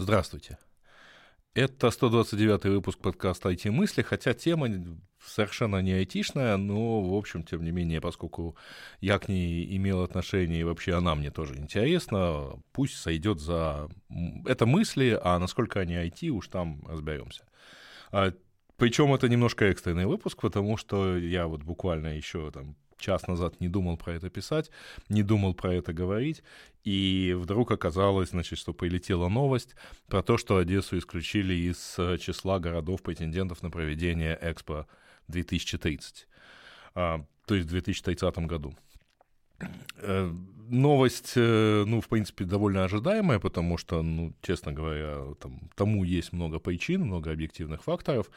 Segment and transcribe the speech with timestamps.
[0.00, 0.56] Здравствуйте.
[1.52, 4.68] Это 129-й выпуск подкаста «IT-мысли», хотя тема
[5.22, 8.56] совершенно не айтишная, но, в общем, тем не менее, поскольку
[9.02, 13.90] я к ней имел отношение, и вообще она мне тоже интересна, пусть сойдет за...
[14.46, 17.44] Это мысли, а насколько они IT, уж там разберемся.
[18.10, 18.32] А,
[18.76, 23.68] причем это немножко экстренный выпуск, потому что я вот буквально еще там час назад не
[23.68, 24.70] думал про это писать,
[25.08, 26.42] не думал про это говорить,
[26.84, 29.74] и вдруг оказалось, значит, что полетела новость
[30.06, 34.86] про то, что Одессу исключили из э, числа городов-претендентов на проведение Экспо
[35.28, 36.26] 2030,
[36.94, 38.74] а, то есть в 2030 году.
[39.96, 40.32] Э,
[40.68, 46.32] новость, э, ну, в принципе, довольно ожидаемая, потому что, ну, честно говоря, там, тому есть
[46.32, 48.30] много причин, много объективных факторов.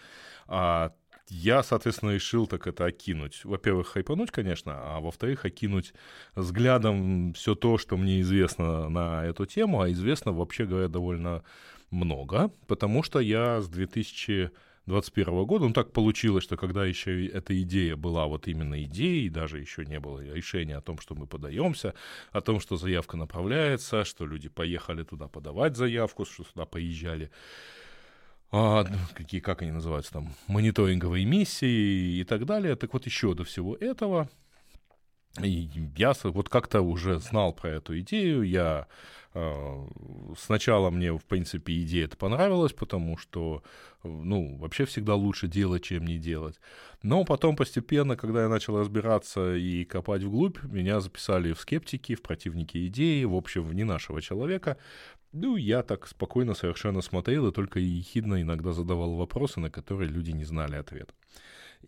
[0.47, 0.93] А
[1.29, 3.45] я, соответственно, решил так это окинуть.
[3.45, 5.93] Во-первых, хайпануть, конечно, а во-вторых, окинуть
[6.35, 11.43] взглядом все то, что мне известно на эту тему, а известно, вообще говоря, довольно
[11.91, 17.95] много, потому что я с 2021 года, ну так получилось, что когда еще эта идея
[17.95, 21.93] была вот именно идеей, даже еще не было решения о том, что мы подаемся,
[22.31, 27.31] о том, что заявка направляется, что люди поехали туда подавать заявку, что сюда поезжали
[28.55, 32.75] а, какие, как они называются там, мониторинговые миссии и так далее.
[32.75, 34.29] Так вот еще до всего этого
[35.41, 38.85] и я вот как-то уже знал про эту идею, я
[39.33, 39.87] э,
[40.37, 43.63] сначала мне, в принципе, идея это понравилась, потому что,
[44.03, 46.59] ну, вообще всегда лучше делать, чем не делать.
[47.01, 52.21] Но потом постепенно, когда я начал разбираться и копать вглубь, меня записали в скептики, в
[52.21, 54.77] противники идеи, в общем, в не нашего человека,
[55.31, 60.29] ну, я так спокойно совершенно смотрел и только ехидно иногда задавал вопросы, на которые люди
[60.29, 61.11] не знали ответ.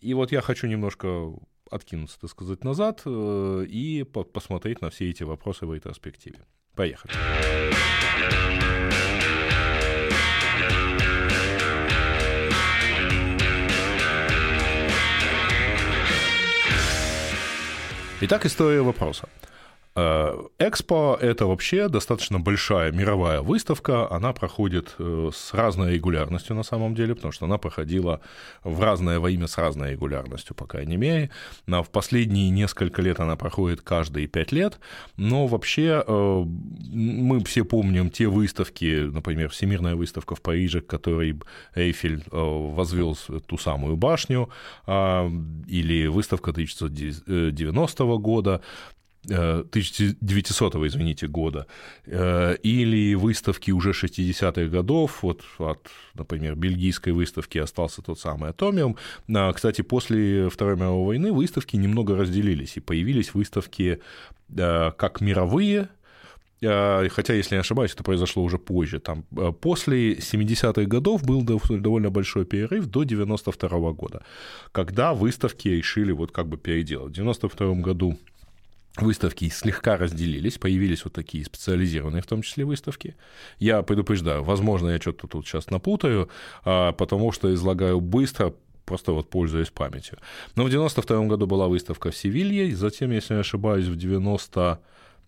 [0.01, 1.31] И вот я хочу немножко
[1.69, 6.45] откинуться, так сказать, назад э, и по посмотреть на все эти вопросы в ретроспективе.
[6.75, 7.13] Поехали.
[18.21, 19.27] Итак, история вопроса.
[19.95, 26.63] Э, Экспо— это вообще достаточно большая мировая выставка, она проходит э, с разной регулярностью на
[26.63, 28.19] самом деле, потому что она проходила
[28.63, 31.29] в разное время с разной регулярностью, по крайней мере.
[31.65, 34.79] В последние несколько лет она проходит каждые пять лет,
[35.15, 36.43] но вообще э,
[36.91, 41.39] мы все помним те выставки, например, Всемирная выставка в Париже, к которой
[41.73, 44.49] Эйфель возвел ту самую башню,
[44.85, 45.29] а,
[45.67, 48.61] или выставка 1990 года,
[49.27, 51.67] 1900 э, извините, года,
[52.05, 58.97] э, или выставки уже 60-х годов, вот от, например, бельгийской выставки остался тот самый Атомиум.
[59.33, 63.99] А, кстати, после Второй мировой войны выставки немного разделились, и появились выставки
[64.57, 65.89] э, как мировые,
[66.61, 68.99] хотя, если не ошибаюсь, это произошло уже позже.
[68.99, 69.23] Там,
[69.61, 74.23] после 70-х годов был довольно большой перерыв до 92 -го года,
[74.71, 77.11] когда выставки решили вот как бы переделать.
[77.11, 78.17] В 92 году
[78.97, 83.15] выставки слегка разделились, появились вот такие специализированные, в том числе, выставки.
[83.59, 86.29] Я предупреждаю, возможно, я что-то тут сейчас напутаю,
[86.63, 88.53] а, потому что излагаю быстро,
[88.85, 90.19] просто вот пользуясь памятью.
[90.55, 94.79] Но в 92 году была выставка в Севилье, затем, если не ошибаюсь, в 90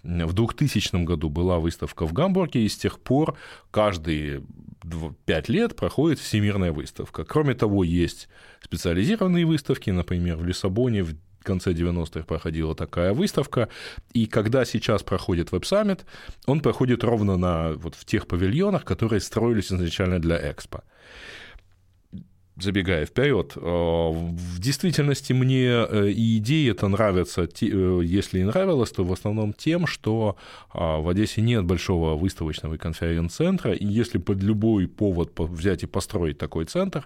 [0.04, 3.36] в 2000 году была выставка в Гамбурге, и с тех пор
[3.72, 4.44] каждые
[5.26, 7.26] 5 лет проходит всемирная выставка.
[7.26, 8.30] Кроме того, есть
[8.62, 13.70] специализированные выставки, например, в Лиссабоне в конце 90-х проходила такая выставка,
[14.14, 16.06] и когда сейчас проходит веб-саммит,
[16.46, 20.84] он проходит ровно на, вот в тех павильонах, которые строились изначально для Экспо.
[22.60, 28.92] Забегая вперед, э, в действительности мне э, и идеи это нравятся, э, если и нравилось,
[28.92, 30.38] то в основном тем, что
[30.74, 36.66] в Одессе нет большого выставочного конференц-центра, и если под любой повод взять и построить такой
[36.66, 37.06] центр,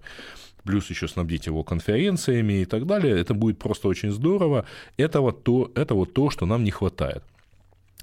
[0.63, 4.65] плюс еще снабдить его конференциями и так далее, это будет просто очень здорово.
[4.97, 7.23] Это вот то, это вот то что нам не хватает.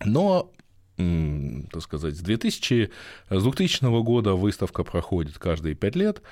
[0.05, 0.51] Но
[0.99, 2.91] так сказать, с, 2000,
[3.31, 6.23] с 2000 года выставка проходит каждые пять лет.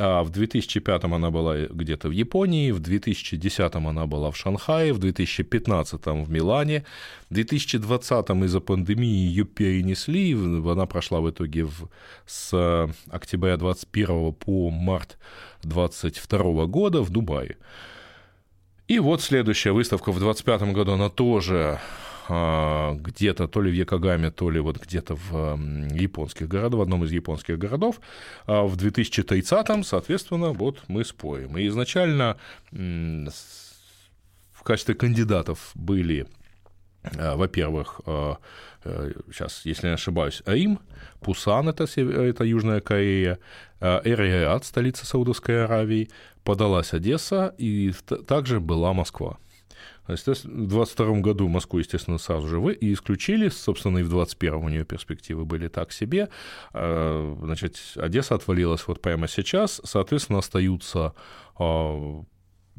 [0.00, 4.98] А в 2005 она была где-то в Японии, в 2010 она была в Шанхае, в
[4.98, 6.84] 2015 в Милане,
[7.28, 11.88] в 2020 из-за пандемии ее перенесли, она прошла в итоге в,
[12.26, 15.18] с октября 2021 по март
[15.62, 17.56] 2022 года в Дубае.
[18.86, 21.80] И вот следующая выставка в 2025 году, она тоже
[22.28, 25.58] где-то то ли в Якогаме, то ли вот где-то в
[25.92, 28.00] японских городах, в одном из японских городов.
[28.46, 31.56] А в 2030-м, соответственно, вот мы спорим.
[31.56, 32.36] И изначально
[32.70, 36.26] в качестве кандидатов были
[37.12, 38.00] во-первых,
[39.32, 40.80] сейчас, если не ошибаюсь, Рим,
[41.20, 43.38] Пусан, это, это Южная Корея,
[43.80, 46.10] Эр-Рияд, столица Саудовской Аравии,
[46.44, 47.92] подалась Одесса, и
[48.26, 49.38] также была Москва.
[50.08, 54.68] В 2022 году Москву, естественно, сразу же вы и исключили, собственно, и в 2021 у
[54.70, 56.30] нее перспективы были так себе.
[56.72, 61.14] А, значит, Одесса отвалилась вот прямо сейчас, соответственно, остаются
[61.58, 62.24] а,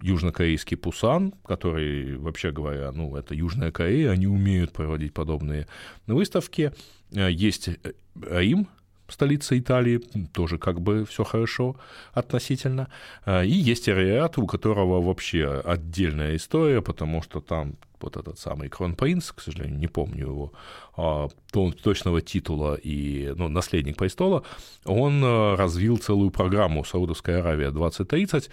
[0.01, 5.67] южнокорейский Пусан, который, вообще говоря, ну, это Южная Корея, они умеют проводить подобные
[6.07, 6.73] выставки.
[7.15, 7.69] А, есть
[8.15, 8.67] Рим,
[9.11, 9.97] столица Италии,
[10.33, 11.75] тоже как бы все хорошо
[12.13, 12.87] относительно.
[13.25, 18.69] А, и есть Ариат, у которого вообще отдельная история, потому что там вот этот самый
[18.69, 20.53] кронпринц, к сожалению, не помню его
[20.95, 24.43] а, точного титула и ну, наследник престола,
[24.85, 28.49] он а, развил целую программу Саудовская Аравия 2030,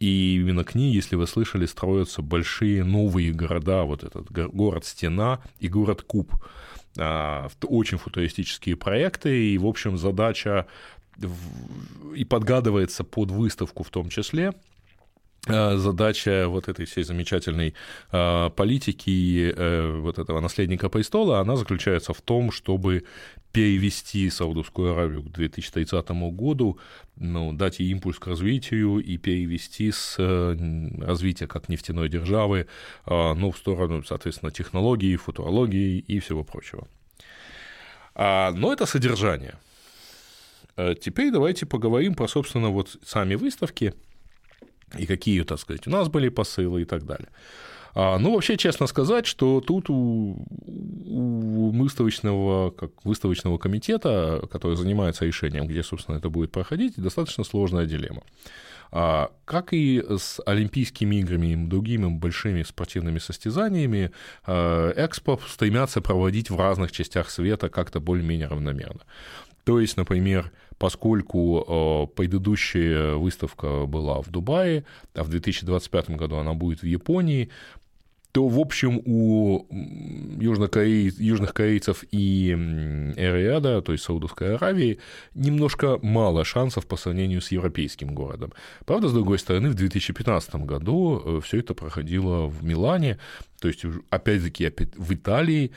[0.00, 5.40] и именно к ней, если вы слышали, строятся большие новые города, вот этот город Стена
[5.60, 6.32] и город Куб.
[6.96, 10.66] А, очень футуристические проекты, и, в общем, задача
[12.14, 14.52] и подгадывается под выставку в том числе,
[15.48, 17.74] задача вот этой всей замечательной
[18.10, 23.04] а, политики э, вот этого наследника престола, она заключается в том, чтобы
[23.52, 26.78] перевести Саудовскую Аравию к 2030 году,
[27.16, 30.56] ну, дать ей импульс к развитию и перевести с э,
[31.00, 32.66] развития как нефтяной державы
[33.06, 36.86] ну, в сторону, соответственно, технологий, футурологии и всего прочего.
[38.14, 39.54] Но это содержание.
[40.78, 43.94] Э, теперь давайте поговорим про, собственно, вот сами выставки–
[44.96, 47.28] и какие, так сказать, у нас были посылы и так далее.
[47.94, 50.46] А, ну, вообще, честно сказать, что тут у,
[51.06, 57.86] у выставочного, как выставочного комитета, который занимается решением, где, собственно, это будет проходить, достаточно сложная
[57.86, 58.22] дилемма.
[58.90, 64.10] А, как и с Олимпийскими играми и другими большими спортивными состязаниями,
[64.46, 69.00] а, Экспо стремятся проводить в разных частях света как-то более-менее равномерно.
[69.64, 76.54] То есть, например, поскольку э, предыдущая выставка была в Дубае, а в 2025 году она
[76.54, 77.50] будет в Японии,
[78.38, 79.66] то, в общем, у
[80.38, 82.52] южных корейцев и
[83.16, 85.00] Эриада, то есть Саудовской Аравии,
[85.34, 88.52] немножко мало шансов по сравнению с европейским городом.
[88.86, 93.18] Правда, с другой стороны, в 2015 году э, все это проходило в Милане,
[93.60, 95.72] то есть, опять-таки, опять в Италии,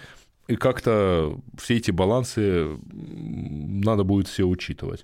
[0.48, 5.04] и как-то все эти балансы надо будет все учитывать.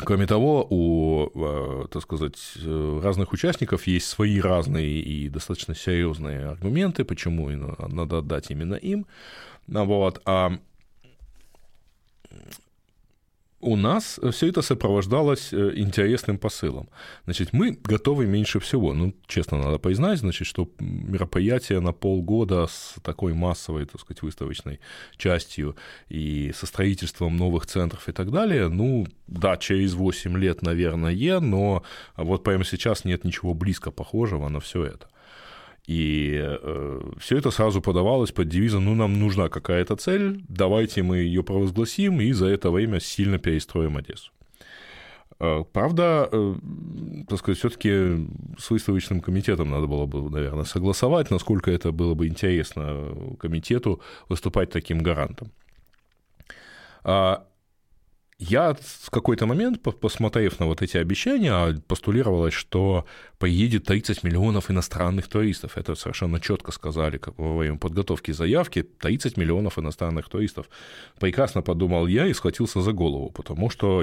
[0.00, 7.04] Кроме того, у, э, так сказать, разных участников есть свои разные и достаточно серьезные аргументы,
[7.04, 9.06] почему надо отдать именно им.
[9.66, 10.20] Вот.
[10.24, 10.58] А
[13.64, 16.88] у нас все это сопровождалось э, интересным посылом.
[17.24, 18.94] Значит, мы готовы меньше всего.
[18.94, 24.80] Ну, честно, надо признать, значит, что мероприятие на полгода с такой массовой, так сказать, выставочной
[25.16, 25.76] частью
[26.08, 31.82] и со строительством новых центров и так далее, ну, да, через 8 лет, наверное, но
[32.16, 35.08] вот прямо сейчас нет ничего близко похожего на все это.
[35.86, 41.18] И э, все это сразу подавалось под девизом, ну, нам нужна какая-то цель, давайте мы
[41.18, 44.32] ее провозгласим и за это время сильно перестроим Одессу.
[45.40, 46.54] Э, правда, э,
[47.28, 48.26] так сказать, все-таки
[48.58, 54.70] с выставочным комитетом надо было бы, наверное, согласовать, насколько это было бы интересно комитету выступать
[54.70, 55.50] таким гарантом.
[57.02, 57.46] А
[58.38, 63.06] я в какой-то момент, посмотрев на вот эти обещания, постулировалось, что
[63.38, 65.76] поедет 30 миллионов иностранных туристов.
[65.76, 68.82] Это совершенно четко сказали как во время подготовки заявки.
[68.82, 70.68] 30 миллионов иностранных туристов.
[71.20, 74.02] Прекрасно подумал я и схватился за голову, потому что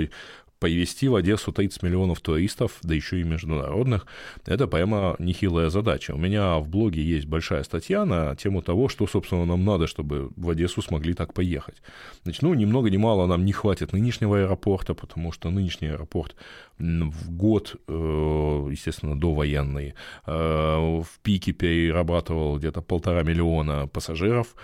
[0.62, 4.06] Повести в Одессу 30 миллионов туристов, да еще и международных,
[4.46, 6.12] это прямо нехилая задача.
[6.12, 10.30] У меня в блоге есть большая статья на тему того, что, собственно, нам надо, чтобы
[10.36, 11.82] в Одессу смогли так поехать.
[12.22, 16.36] Значит, ну, ни много ни мало нам не хватит нынешнего аэропорта, потому что нынешний аэропорт
[16.78, 19.96] в год, э, естественно, довоенный,
[20.28, 24.56] э, в пике перерабатывал где-то полтора миллиона пассажиров,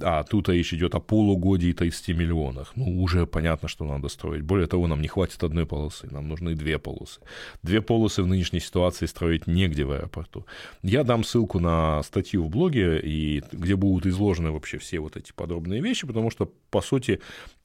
[0.00, 2.72] а тут речь идет о полугодии 30 миллионах.
[2.74, 4.42] Ну, уже понятно, что надо строить.
[4.42, 7.20] Более того, нам не хватит одной полосы, нам нужны две полосы.
[7.62, 10.46] Две полосы в нынешней ситуации строить негде в аэропорту.
[10.82, 15.32] Я дам ссылку на статью в блоге, и, где будут изложены вообще все вот эти
[15.32, 17.20] подробные вещи, потому что, по сути,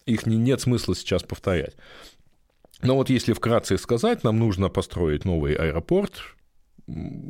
[0.06, 1.76] их не, нет смысла сейчас повторять.
[2.82, 6.22] Но вот если вкратце сказать, нам нужно построить новый аэропорт,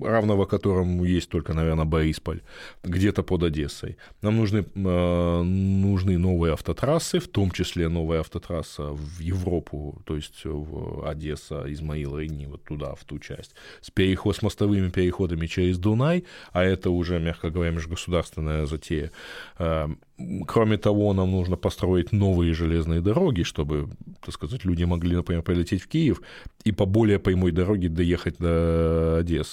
[0.01, 2.41] равного которому есть только, наверное, Борисполь,
[2.83, 3.97] где-то под Одессой.
[4.21, 10.45] Нам нужны, э, нужны новые автотрассы, в том числе новая автотрасса в Европу, то есть
[10.45, 15.77] в Одесса, Измаил, Рейни, вот туда, в ту часть, с, переход, с мостовыми переходами через
[15.77, 19.11] Дунай, а это уже, мягко говоря, межгосударственная затея.
[19.57, 19.87] Э,
[20.47, 23.89] кроме того, нам нужно построить новые железные дороги, чтобы,
[24.21, 26.21] так сказать, люди могли, например, полететь в Киев
[26.63, 29.48] и по более прямой дороге доехать до Одессы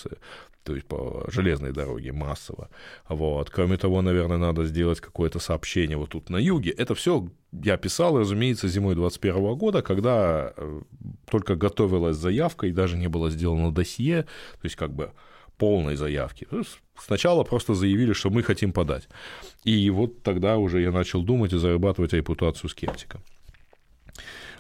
[0.67, 2.69] то есть по железной дороге массово.
[3.09, 3.50] Вот.
[3.50, 6.71] Кроме того, наверное, надо сделать какое-то сообщение вот тут на юге.
[6.71, 10.83] Это все я писал, разумеется, зимой 2021 года, когда э,
[11.31, 15.12] только готовилась заявка и даже не было сделано досье, то есть как бы
[15.57, 16.49] полной заявки.
[16.99, 19.09] Сначала просто заявили, что мы хотим подать.
[19.65, 23.21] И вот тогда уже я начал думать и зарабатывать репутацию скептика.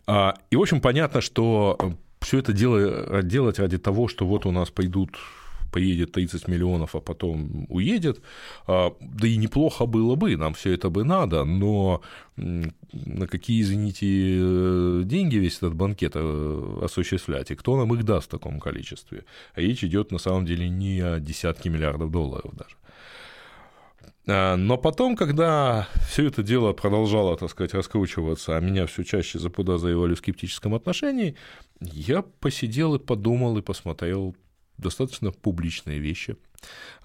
[0.06, 1.90] А, и, в общем, понятно, что э,
[2.26, 5.16] все это дело, делать ради того, что вот у нас пойдут
[5.70, 8.20] поедет 30 миллионов, а потом уедет.
[8.66, 12.00] А, да и неплохо было бы, нам все это бы надо, но
[12.36, 18.26] на какие, извините, э, деньги весь этот банкет э, осуществлять, и кто нам их даст
[18.26, 19.24] в таком количестве?
[19.54, 22.76] А речь идет на самом деле не о десятке миллиардов долларов даже.
[24.28, 29.38] А, но потом, когда все это дело продолжало, так сказать, раскручиваться, а меня все чаще
[29.38, 31.36] заподозривали в скептическом отношении,
[31.80, 34.36] я посидел и подумал и посмотрел
[34.78, 36.36] достаточно публичные вещи.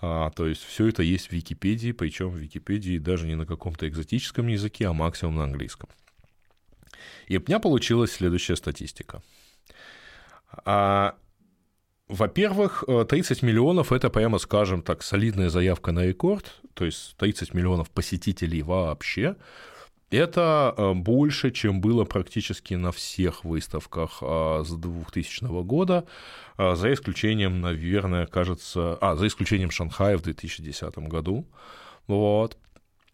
[0.01, 3.87] А, то есть все это есть в Википедии, причем в Википедии даже не на каком-то
[3.87, 5.89] экзотическом языке, а максимум на английском.
[7.27, 9.21] И у меня получилась следующая статистика.
[10.65, 11.15] А,
[12.07, 17.89] во-первых, 30 миллионов– это, прямо скажем так, солидная заявка на рекорд, то есть 30 миллионов
[17.89, 19.35] посетителей вообще–
[20.11, 26.05] это э, больше, чем было практически на всех выставках а, с 2000 года,
[26.57, 28.97] а, за исключением, наверное, кажется...
[28.99, 31.47] А, за исключением Шанхая в 2010 году.
[32.07, 32.57] Вот.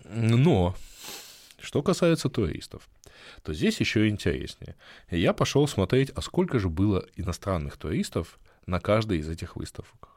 [0.09, 0.75] Но,
[1.59, 2.89] что касается туристов,
[3.43, 4.75] то здесь еще интереснее.
[5.11, 10.16] Я пошел смотреть, а сколько же было иностранных туристов на каждой из этих выставок.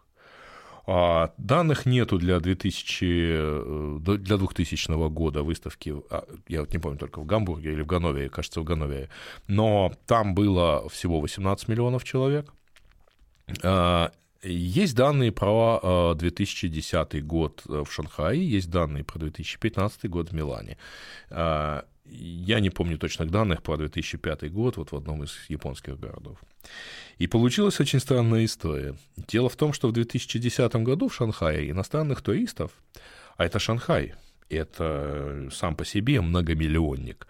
[0.87, 6.99] А данных нету для 2000, э, для 2000 года выставки, а, я вот не помню,
[6.99, 9.09] только в Гамбурге или в Ганновере, кажется, в Ганновере,
[9.47, 12.53] но там было всего 18 миллионов человек.
[13.63, 14.11] А,
[14.43, 20.79] есть данные про 2010 год в Шанхае, есть данные про 2015 год в Милане.
[22.05, 26.39] Я не помню точных данных про 2005 год вот в одном из японских городов.
[27.19, 28.97] И получилась очень странная история.
[29.17, 32.73] Дело в том, что в 2010 году в Шанхае иностранных туристов,
[33.37, 34.15] а это Шанхай,
[34.51, 37.27] это сам по себе многомиллионник.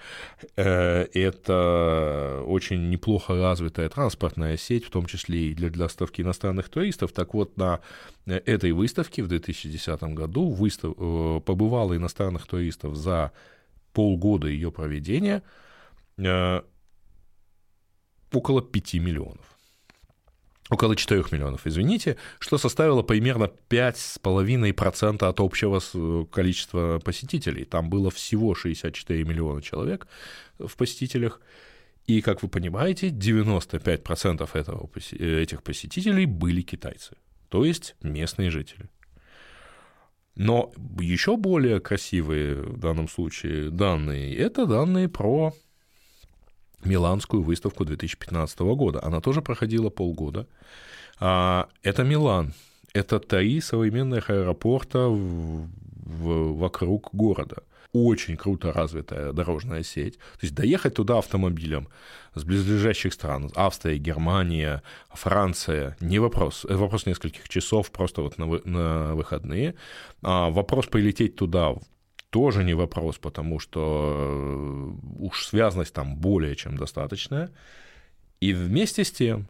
[0.57, 7.13] Э, это очень неплохо развитая транспортная сеть, в том числе и для доставки иностранных туристов.
[7.13, 7.81] Так вот, на
[8.27, 10.95] этой выставке в 2010 году выстав...
[10.97, 13.33] Э, побывало иностранных туристов за
[13.93, 15.43] полгода ее проведения
[16.19, 16.63] э,
[18.33, 19.51] около 5 миллионов
[20.71, 27.65] около 4 миллионов, извините, что составило примерно 5,5% от общего количества посетителей.
[27.65, 30.07] Там было всего 64 миллиона человек
[30.59, 31.41] в посетителях,
[32.07, 37.17] и, как вы понимаете, 95% этого, этих посетителей были китайцы,
[37.49, 38.89] то есть местные жители.
[40.37, 45.53] Но еще более красивые в данном случае данные– это данные про
[46.85, 49.01] Миланскую выставку 2015 года.
[49.03, 50.47] Она тоже проходила полгода.
[51.19, 52.55] А, это Милан.
[52.93, 57.63] Это три современных аэропорта в, в, вокруг города.
[57.93, 60.17] Очень круто развитая дорожная сеть.
[60.17, 61.89] То есть доехать туда автомобилем
[62.35, 66.65] с близлежащих стран, Австрия, Германия, Франция, не вопрос.
[66.65, 69.75] Это вопрос нескольких часов просто вот на, на выходные.
[70.23, 71.75] А вопрос полететь туда
[72.31, 77.51] тоже не вопрос, потому что э, уж связность там более чем достаточная.
[78.39, 79.49] И вместе с тем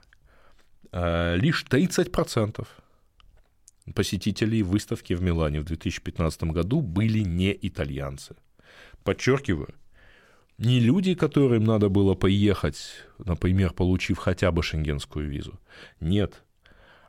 [0.92, 2.66] э, лишь 30%
[3.94, 8.36] посетителей выставки в Милане в 2015 году были не итальянцы.
[9.04, 9.74] Подчеркиваю,
[10.58, 12.76] не люди, которым надо было поехать,
[13.18, 15.58] например, получив хотя бы шенгенскую визу.
[16.00, 16.42] Нет.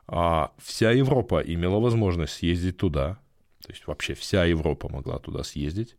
[0.06, 3.18] А вся Европа имела возможность съездить туда,
[3.62, 5.96] то есть вообще вся Европа могла туда съездить,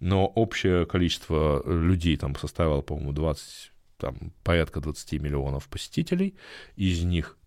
[0.00, 6.34] но общее количество людей там составило, по-моему, 20, там, порядка 20 миллионов посетителей,
[6.74, 7.38] из них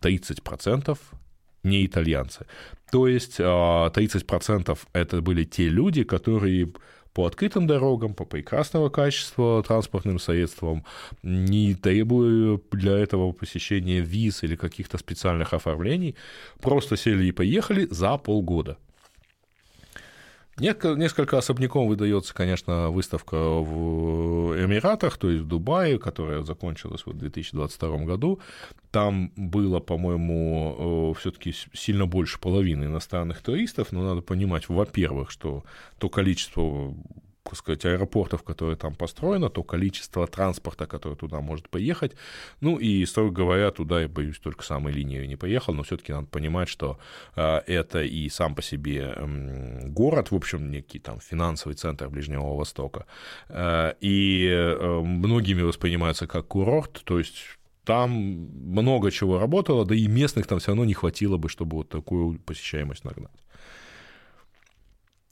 [0.00, 0.98] 30%
[1.66, 2.46] не итальянцы.
[2.90, 6.72] То есть 30% а, это были те люди, которые
[7.12, 10.84] по открытым дорогам, по прекрасного качества транспортным средствам,
[11.22, 16.14] не требуя для этого посещения виз или каких-то специальных оформлений,
[16.60, 18.76] просто сели и поехали за полгода.
[20.58, 27.98] Несколько особняком выдается, конечно, выставка в Эмиратах, то есть в Дубае, которая закончилась в 2022
[28.04, 28.40] году.
[28.90, 35.62] Там было, по-моему, э, все-таки сильно больше половины иностранных туристов, но надо понимать, во-первых, что
[35.98, 36.94] то количество
[37.54, 42.16] сказать, аэропортов, которые там построено, то количество транспорта, который туда может поехать.
[42.60, 46.26] Ну и, строго говоря, туда, я боюсь, только самой линией не поехал, но все-таки надо
[46.26, 46.98] понимать, что
[47.36, 49.16] э, это и сам по себе
[49.84, 53.06] город, в общем, некий там финансовый центр Ближнего Востока,
[53.48, 57.36] э, и э, многими воспринимается как курорт, то есть
[57.84, 61.88] там много чего работало, да и местных там все равно не хватило бы, чтобы вот
[61.88, 63.46] такую посещаемость нагнать.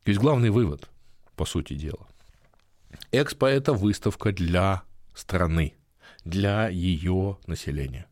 [0.05, 0.89] То есть главный вывод–
[1.37, 2.07] по сути дела.
[3.13, 4.83] Экспо— это выставка для
[5.15, 5.75] страны,
[6.25, 8.07] для ее населения.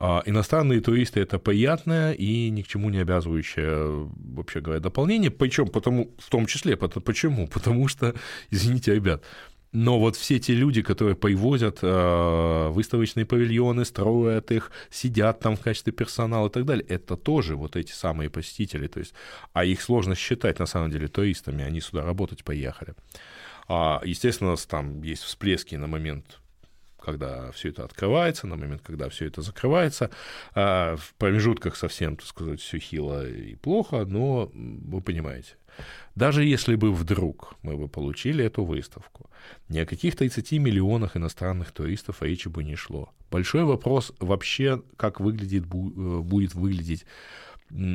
[0.00, 5.30] А иностранные туристы— это приятное и ни к чему не обязывающее, вообще говоря, дополнение.
[5.30, 7.48] Причем потому, в том числе, почему?
[7.48, 8.14] Потому что,
[8.50, 9.24] извините, ребят,
[9.72, 15.60] но вот все те люди, которые привозят э, выставочные павильоны, строят их, сидят там в
[15.60, 18.86] качестве персонала и так далее, это тоже вот эти самые посетители.
[18.86, 19.14] То есть,
[19.52, 22.94] а их сложно считать на самом деле туристами, они сюда работать поехали.
[23.68, 26.40] А, естественно, там есть всплески на момент
[27.08, 30.10] когда все это открывается, на момент, когда все это закрывается.
[30.54, 35.56] А в промежутках совсем, так сказать, все хило и плохо, но вы понимаете.
[36.14, 39.30] Даже если бы вдруг мы бы получили эту выставку,
[39.68, 43.10] ни о каких 30 миллионах иностранных туристов речи бы не шло.
[43.30, 47.06] Большой вопрос вообще, как выглядит, э, будет выглядеть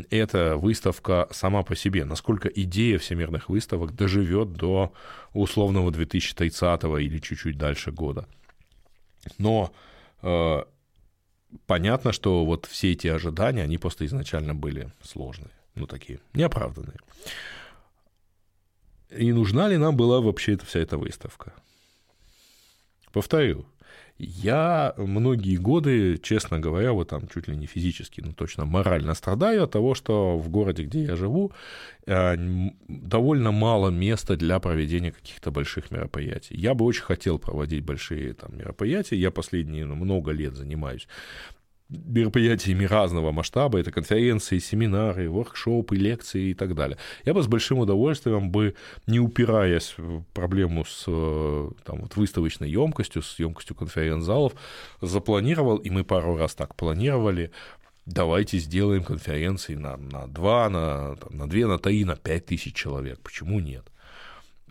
[0.10, 4.94] эта выставка сама по себе, насколько идея всемирных выставок доживет до
[5.34, 8.28] условного 2030 или чуть-чуть дальше года.
[9.38, 9.74] Но
[10.22, 10.64] э,
[11.66, 16.98] понятно, что вот все эти ожидания, они просто изначально были сложные, ну такие, неоправданные.
[19.10, 21.54] И нужна ли нам была вообще эта, вся эта выставка?
[23.12, 23.66] Повторю,
[24.18, 29.64] я многие годы, честно говоря, вот там чуть ли не физически, но точно морально страдаю
[29.64, 31.52] от того, что в городе, где я живу,
[32.06, 32.36] э,
[32.88, 36.56] довольно мало места для проведения каких-то больших мероприятий.
[36.56, 39.16] Я бы очень хотел проводить большие там, мероприятия.
[39.16, 41.08] Я последние ну, много лет занимаюсь
[41.90, 46.98] мероприятиями разного масштаба, это конференции, семинары, воркшопы, лекции и так далее.
[47.26, 48.76] Я бы с большим удовольствием бы,
[49.08, 54.54] не упираясь в проблему с э, там, вот, выставочной емкостью, с емкостью конференц-залов,
[55.02, 57.52] запланировал, и мы пару раз так планировали,
[58.06, 62.74] давайте сделаем конференции на, на 2, на, там, на 2, на 3, на 5 тысяч
[62.74, 63.20] человек.
[63.20, 63.86] Почему нет?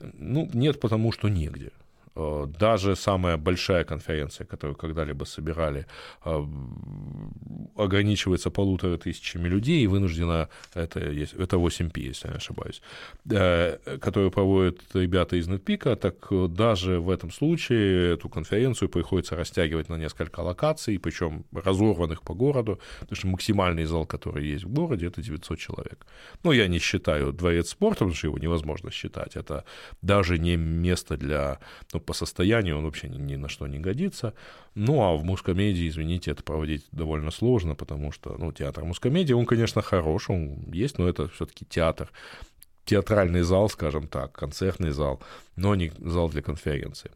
[0.01, 1.71] Ну, нет, потому что негде.
[2.15, 5.87] Э, даже самая большая конференция, которую когда-либо собирали,
[6.25, 6.45] э,
[7.77, 12.83] ограничивается полутора тысячами людей и вынуждена, это, это 8P, если я не ошибаюсь,
[13.31, 19.89] э, которую проводят ребята из NetPeak, так даже в этом случае эту конференцию приходится растягивать
[19.89, 25.07] на несколько локаций, причем разорванных по городу, потому что максимальный зал, который есть в городе,
[25.07, 26.07] это 900 человек.
[26.45, 29.65] Ну, я не считаю дворец спорта, потому что его невозможно считать, это
[30.03, 31.59] даже не место для
[31.93, 34.35] ну, по состоянию он вообще ни, ни на что не годится.
[34.75, 39.47] Ну, а в мускомедии, извините, это проводить довольно сложно, потому что, ну, театр мускомедии, он,
[39.47, 42.11] конечно, хорош, он есть, но это все таки театр,
[42.85, 45.21] театральный зал, скажем так, концертный зал,
[45.57, 47.11] но не зал для конференции.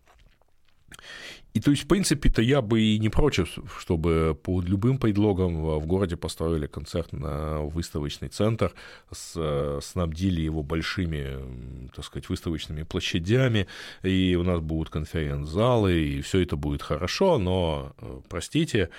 [1.56, 5.86] И то есть, в принципе-то я бы и не против, чтобы по любым предлогам в
[5.86, 8.74] городе построили концертно-выставочный центр,
[9.10, 11.38] с, снабдили его большими,
[11.94, 13.68] так сказать, выставочными площадями,
[14.02, 18.90] и у нас будут конференц-залы, и все это будет хорошо, но, э, простите,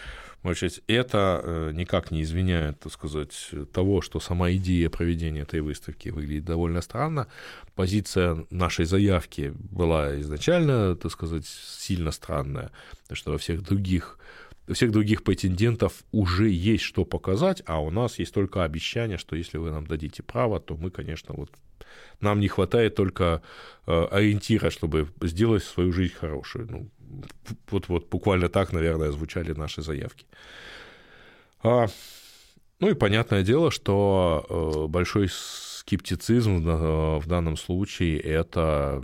[0.44, 3.34] Значит, это э, никак не извиняет, так сказать,
[3.74, 7.28] того, что сама идея проведения этой выставки выглядит довольно странно.
[7.76, 12.72] Позиция нашей заявки была изначально, так сказать, сильно странная,
[13.02, 14.18] потому что во всех других
[14.68, 19.36] у всех других претендентов уже есть что показать, а у нас есть только обещание, что
[19.36, 21.52] если вы нам дадите право, то мы, конечно, вот
[22.20, 23.42] нам не хватает только
[23.86, 26.68] э, ориентира, чтобы сделать свою жизнь хорошую.
[26.70, 26.90] Ну,
[27.70, 30.26] вот, вот буквально так, наверное, звучали наши заявки.
[31.64, 31.88] А,
[32.80, 35.30] ну и понятное дело, что э, большой
[35.88, 39.02] скептицизм в данном случае это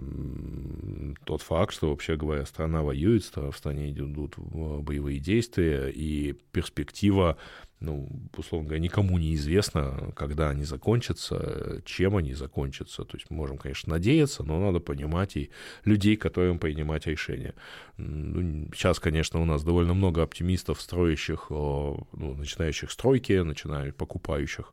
[1.23, 7.37] тот факт, что, вообще говоря, страна воюет, в стране идут боевые действия, и перспектива
[7.79, 13.03] ну, условно говоря, никому не известно, когда они закончатся, чем они закончатся.
[13.03, 15.49] То есть мы можем, конечно, надеяться, но надо понимать и
[15.83, 17.53] людей, которым принимать решения.
[17.97, 24.71] Ну, сейчас, конечно, у нас довольно много оптимистов, строящих, ну, начинающих стройки, начинающих, покупающих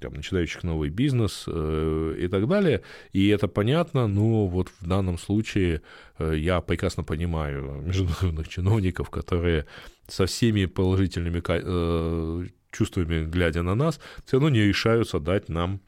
[0.00, 2.82] там, начинающих новый бизнес э, и так далее.
[3.12, 5.80] И это понятно, но вот в данном случае
[6.18, 9.66] э, я прекрасно понимаю международных чиновников, которые
[10.08, 15.80] со всеми положительными э, чувствами, глядя на нас, все равно не решаются дать нам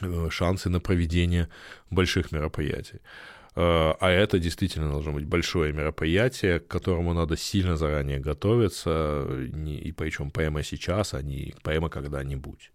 [0.00, 1.48] э, шансы на проведение
[1.90, 3.00] больших мероприятий.
[3.56, 9.26] Э, а это действительно должно быть большое мероприятие, к которому надо сильно заранее готовиться,
[9.66, 12.70] и причем прямо сейчас, а не прямо когда-нибудь.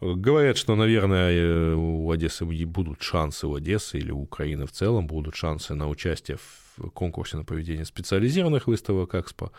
[0.00, 5.06] Говорят, что, наверное, э, у Одессы будут шансы, у Одессы или у Украины в целом
[5.06, 9.52] будут шансы на участие в конкурсе на проведение специализированных выставок Экспо.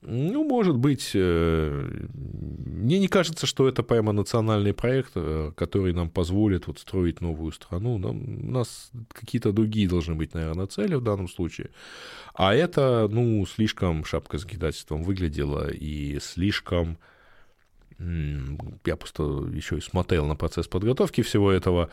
[0.00, 6.08] Ну, может быть, э, мне не кажется, что это прямо национальный проект, э, который нам
[6.08, 7.98] позволит вот строить новую страну.
[7.98, 11.70] Нам, у нас какие-то другие должны быть, наверное, цели в данном случае.
[12.34, 14.44] А это, ну, слишком шапка с
[15.02, 16.98] выглядело и слишком
[17.98, 21.90] я просто еще и смотрел на процесс подготовки всего этого,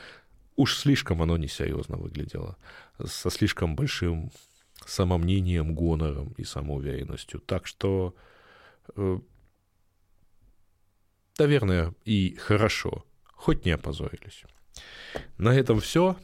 [0.56, 2.58] уж слишком оно несерьезно выглядело,
[3.04, 4.32] со слишком большим
[4.86, 7.40] самомнением, гонором и самоуверенностью.
[7.40, 8.16] Так что,
[8.96, 9.20] э,
[11.40, 14.44] наверное, и хорошо, хоть не опозорились.
[15.38, 16.18] На этом все.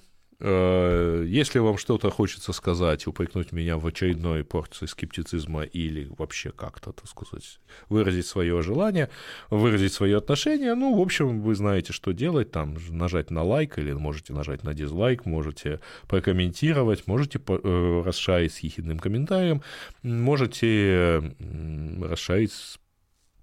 [0.44, 6.92] Э, если вам что-то хочется сказать, упрекнуть меня в очередной порции скептицизма или вообще как-то,
[6.94, 9.10] так сказать, выразить свое желание,
[9.52, 13.94] выразить свое отношение, ну, в общем, вы знаете, что делать, там, нажать на лайк или
[13.94, 19.62] можете нажать на дизлайк, можете прокомментировать, можете э, расшарить с ехидным комментарием,
[20.02, 21.36] можете
[22.02, 22.80] расшарить с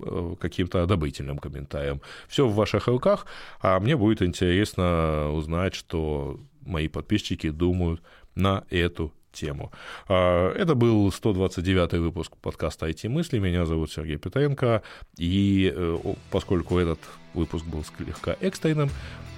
[0.01, 2.01] э, каким-то одобрительным комментарием.
[2.27, 3.27] Все в ваших руках,
[3.61, 8.03] а мне будет интересно узнать, что мои подписчики думают
[8.35, 9.73] на эту тему.
[10.09, 13.39] А, это был 129 выпуск подкаста «IT-мысли».
[13.39, 14.83] Меня зовут Сергей Петренко.
[15.17, 15.99] И э,
[16.31, 17.01] поскольку этот
[17.35, 18.91] выпуск был слегка экстренным,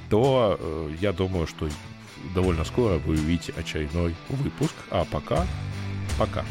[0.09, 1.69] то э, я думаю, что
[2.35, 4.75] довольно скоро вы увидите очередной выпуск.
[4.91, 5.47] А пока,
[6.19, 6.45] пока.